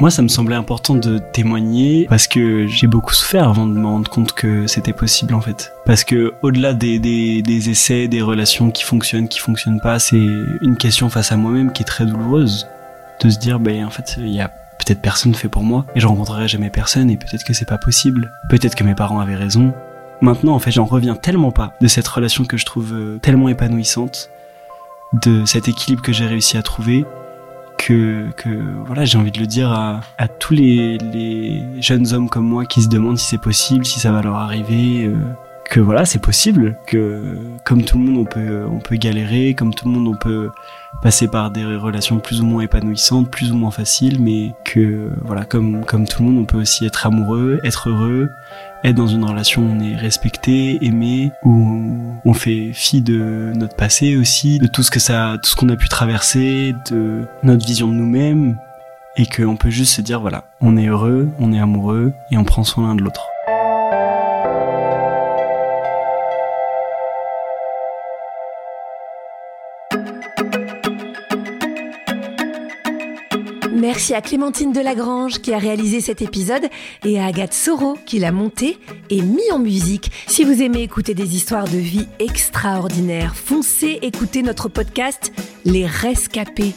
[0.00, 3.84] Moi, ça me semblait important de témoigner parce que j'ai beaucoup souffert avant de me
[3.84, 5.72] rendre compte que c'était possible en fait.
[5.86, 10.24] Parce que au-delà des, des, des, essais, des relations qui fonctionnent, qui fonctionnent pas, c'est
[10.62, 12.68] une question face à moi-même qui est très douloureuse.
[13.20, 14.46] De se dire, ben en fait, il y a
[14.78, 17.78] peut-être personne fait pour moi et je rencontrerai jamais personne et peut-être que c'est pas
[17.78, 18.30] possible.
[18.48, 19.74] Peut-être que mes parents avaient raison.
[20.20, 23.48] Maintenant, en fait, j'en reviens tellement pas de cette relation que je trouve euh, tellement
[23.48, 24.30] épanouissante,
[25.24, 27.04] de cet équilibre que j'ai réussi à trouver
[27.78, 28.26] que,
[28.86, 32.82] voilà, j'ai envie de le dire à, tous les, les, jeunes hommes comme moi qui
[32.82, 35.16] se demandent si c'est possible, si ça va leur arriver, euh,
[35.68, 39.74] que voilà, c'est possible, que comme tout le monde on peut on peut galérer, comme
[39.74, 40.50] tout le monde on peut
[41.02, 45.44] passer par des relations plus ou moins épanouissantes, plus ou moins faciles, mais que voilà,
[45.44, 48.30] comme comme tout le monde on peut aussi être amoureux, être heureux,
[48.82, 51.78] être dans une relation où on est respecté, aimé, où
[52.24, 55.68] on fait fi de notre passé aussi, de tout ce que ça, tout ce qu'on
[55.68, 58.56] a pu traverser, de notre vision de nous-mêmes,
[59.16, 62.44] et qu'on peut juste se dire voilà, on est heureux, on est amoureux, et on
[62.44, 63.26] prend soin l'un de l'autre.
[73.98, 76.68] Merci à Clémentine Delagrange qui a réalisé cet épisode
[77.04, 78.78] et à Agathe Soro qui l'a monté
[79.10, 80.12] et mis en musique.
[80.28, 85.32] Si vous aimez écouter des histoires de vie extraordinaires, foncez écouter notre podcast
[85.64, 86.74] Les Rescapés.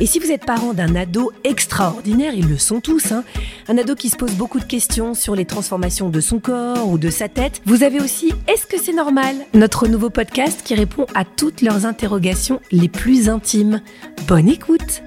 [0.00, 3.24] Et si vous êtes parent d'un ado extraordinaire, ils le sont tous, hein,
[3.66, 6.98] un ado qui se pose beaucoup de questions sur les transformations de son corps ou
[6.98, 9.34] de sa tête, vous avez aussi Est-ce que c'est normal?
[9.54, 13.80] Notre nouveau podcast qui répond à toutes leurs interrogations les plus intimes.
[14.28, 15.02] Bonne écoute